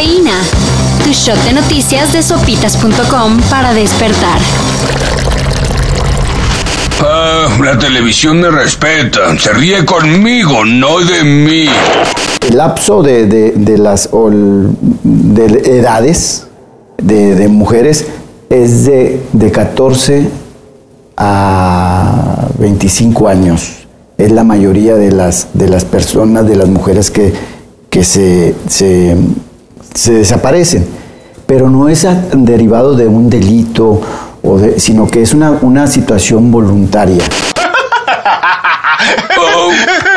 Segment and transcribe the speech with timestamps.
[0.00, 0.40] Cafeína.
[1.04, 4.38] Tu shot de noticias de sopitas.com para despertar.
[7.00, 9.38] Ah, la televisión me respeta.
[9.38, 11.66] Se ríe conmigo, no de mí.
[12.48, 14.08] El lapso de, de, las
[15.02, 16.46] de edades
[16.96, 18.06] de, mujeres
[18.48, 20.30] es de, de 14
[21.18, 23.86] a 25 años.
[24.16, 27.34] Es la mayoría de las, de las personas, de las mujeres que,
[27.90, 29.14] que se, se,
[29.94, 30.86] desaparecen.
[31.46, 34.00] Pero no es derivado de un delito,
[34.42, 37.24] o sino que es una, una situación voluntaria.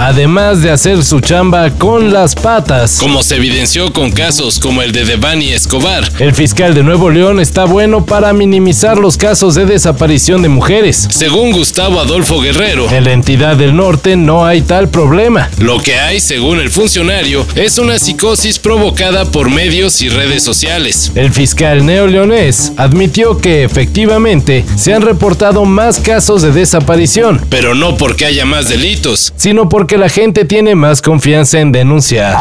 [0.00, 2.96] además de hacer su chamba con las patas.
[2.98, 6.10] Como se evidenció con casos como el de Devani Escobar.
[6.18, 11.06] El fiscal de Nuevo León está bueno para minimizar los casos de desaparición de mujeres.
[11.10, 15.50] Según Gustavo Adolfo Guerrero, en la entidad del norte no hay tal problema.
[15.58, 21.12] Lo que hay, según el funcionario, es una psicosis provocada por medios y redes sociales.
[21.14, 27.98] El fiscal neoleonés admitió que efectivamente se han reportado más casos de desaparición, pero no
[27.98, 32.36] porque haya más delitos, sino porque que la gente tiene más confianza en denunciar.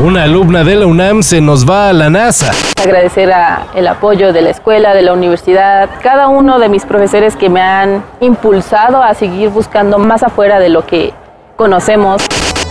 [0.00, 2.50] Una alumna de la UNAM se nos va a la NASA.
[2.82, 3.30] Agradecer
[3.76, 7.60] el apoyo de la escuela, de la universidad, cada uno de mis profesores que me
[7.60, 11.14] han impulsado a seguir buscando más afuera de lo que
[11.54, 12.22] conocemos.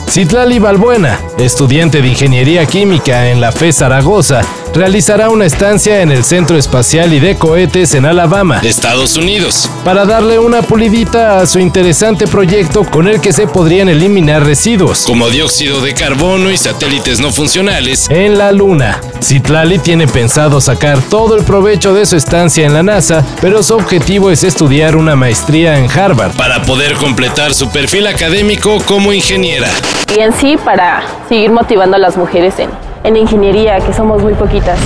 [0.09, 4.41] Citlali Balbuena, estudiante de Ingeniería Química en la FE Zaragoza,
[4.73, 10.05] realizará una estancia en el Centro Espacial y de Cohetes en Alabama, Estados Unidos, para
[10.05, 15.29] darle una pulidita a su interesante proyecto con el que se podrían eliminar residuos, como
[15.29, 19.01] dióxido de carbono y satélites no funcionales, en la Luna.
[19.21, 23.75] Citlali tiene pensado sacar todo el provecho de su estancia en la NASA, pero su
[23.75, 26.33] objetivo es estudiar una maestría en Harvard.
[26.33, 29.69] Para poder completar su perfil académico como ingeniera
[30.15, 32.69] y en sí para seguir motivando a las mujeres en,
[33.03, 34.77] en ingeniería, que somos muy poquitas.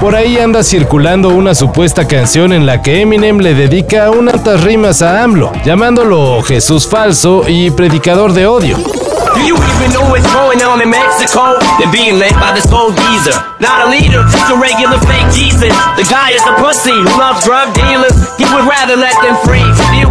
[0.00, 5.02] Por ahí anda circulando una supuesta canción en la que Eminem le dedica unas rimas
[5.02, 8.76] a AMLO, llamándolo Jesús falso y predicador de odio.
[8.76, 11.58] Do you even know what's going on in Mexico?
[11.78, 13.38] They're being led by this old geezer.
[13.60, 15.74] Not a leader, just a regular fake Jesus.
[15.94, 18.14] The guy is a pussy who loves drug dealers.
[18.38, 19.66] He would rather let them free.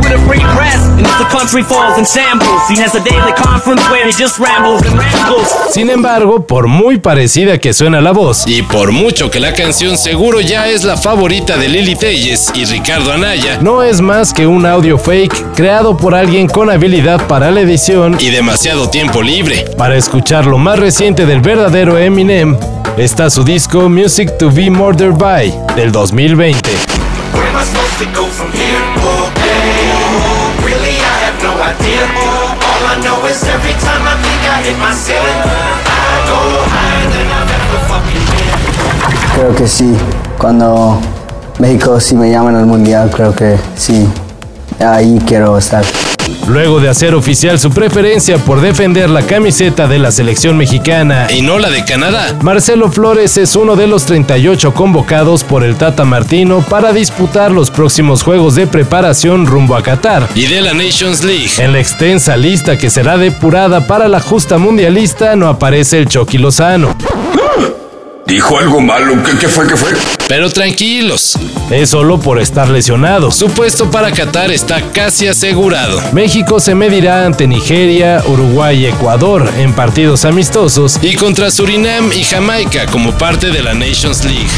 [0.07, 0.75] Deal with a free press.
[0.97, 4.39] And if the country falls in shambles, he has a daily conference where he just
[4.39, 5.47] rambles and rambles.
[5.71, 9.97] Sin embargo, por muy parecida que suena la voz, y por mucho que la canción
[9.97, 14.47] seguro ya es la favorita de Lili Telles y Ricardo Anaya, no es más que
[14.47, 19.65] un audio fake creado por alguien con habilidad para la edición y demasiado tiempo libre.
[19.77, 22.57] Para escuchar lo más reciente del verdadero Eminem,
[22.97, 26.69] está su disco Music to Be Murdered By del 2020.
[39.35, 39.95] Creo que sí,
[40.37, 40.99] cuando
[41.59, 44.07] México si me llaman al mundial, creo que sí,
[44.79, 45.83] ahí quiero estar.
[46.47, 51.41] Luego de hacer oficial su preferencia por defender la camiseta de la selección mexicana y
[51.41, 56.05] no la de Canadá, Marcelo Flores es uno de los 38 convocados por el Tata
[56.05, 61.23] Martino para disputar los próximos juegos de preparación rumbo a Qatar y de la Nations
[61.23, 61.51] League.
[61.57, 66.37] En la extensa lista que será depurada para la justa mundialista no aparece el Chucky
[66.37, 66.95] Lozano.
[68.27, 69.15] ¿Dijo algo malo?
[69.39, 69.65] ¿Qué, fue?
[69.67, 69.93] ¿Qué fue?
[70.27, 71.39] Pero tranquilos,
[71.71, 73.31] es solo por estar lesionado.
[73.31, 76.01] Su puesto para Qatar está casi asegurado.
[76.11, 82.25] México se medirá ante Nigeria, Uruguay y Ecuador en partidos amistosos y contra Surinam y
[82.25, 84.49] Jamaica como parte de la Nations League.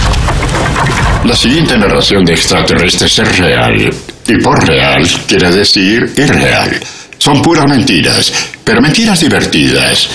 [1.26, 3.94] La siguiente narración de extraterrestres es real.
[4.28, 6.80] Y por real quiere decir irreal.
[7.20, 10.10] Son puras mentiras, pero mentiras divertidas.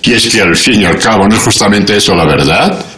[0.00, 2.93] Y es que al fin y al cabo no es justamente eso la verdad.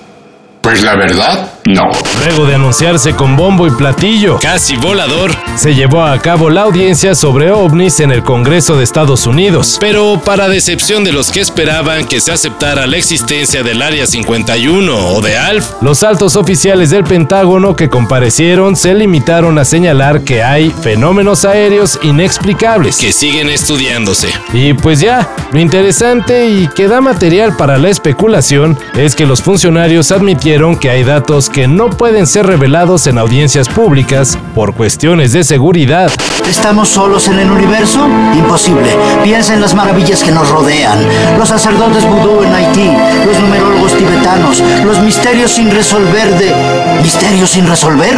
[0.66, 1.90] Pues la verdad, no.
[2.24, 7.14] Luego de anunciarse con bombo y platillo, casi volador, se llevó a cabo la audiencia
[7.14, 9.76] sobre ovnis en el Congreso de Estados Unidos.
[9.80, 15.08] Pero para decepción de los que esperaban que se aceptara la existencia del Área 51
[15.08, 20.42] o de ALF, los altos oficiales del Pentágono que comparecieron se limitaron a señalar que
[20.42, 24.28] hay fenómenos aéreos inexplicables que siguen estudiándose.
[24.52, 29.42] Y pues ya, lo interesante y que da material para la especulación es que los
[29.42, 35.32] funcionarios admitieron que hay datos que no pueden ser revelados en audiencias públicas por cuestiones
[35.32, 36.12] de seguridad.
[36.46, 38.06] ¿Estamos solos en el universo?
[38.34, 38.94] Imposible.
[39.24, 40.98] Piensa en las maravillas que nos rodean.
[41.38, 42.90] Los sacerdotes vudú en Haití,
[43.24, 47.00] los numerólogos tibetanos, los misterios sin resolver de...
[47.02, 48.14] ¿Misterios sin resolver?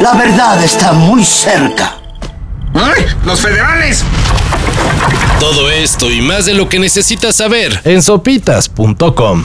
[0.00, 1.96] La verdad está muy cerca.
[2.72, 3.04] ¡Ay!
[3.26, 4.02] ¡Los federales!
[5.38, 9.44] Todo esto y más de lo que necesitas saber en sopitas.com.